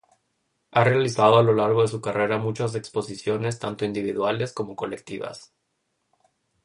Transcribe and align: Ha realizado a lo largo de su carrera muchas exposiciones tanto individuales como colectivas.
Ha 0.71 0.83
realizado 0.83 1.37
a 1.37 1.43
lo 1.43 1.53
largo 1.53 1.83
de 1.83 1.87
su 1.87 2.01
carrera 2.01 2.39
muchas 2.39 2.73
exposiciones 2.73 3.59
tanto 3.59 3.85
individuales 3.85 4.51
como 4.51 4.75
colectivas. 4.75 5.53